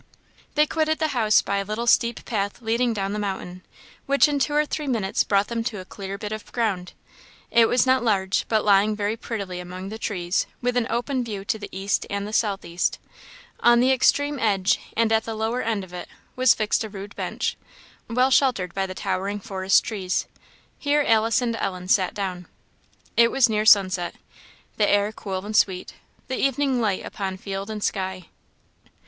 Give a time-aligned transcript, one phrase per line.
[0.55, 3.61] They quitted the house by a little steep path leading down the mountain,
[4.07, 6.93] which in two or three minutes brought them to a clear bit of ground.
[7.51, 11.45] It was not large, but lying very prettily among the trees, with an open view
[11.45, 12.97] to the east and south east.
[13.59, 17.15] On the extreme edge, and at the lower end of it, was fixed a rude
[17.15, 17.55] bench,
[18.07, 20.25] well sheltered by the towering forest trees.
[20.79, 22.47] Here Alice and Ellen sat down.
[23.15, 24.15] It was near sunset;
[24.77, 25.93] the air cool and sweet;
[26.27, 28.29] the evening light upon field and sky.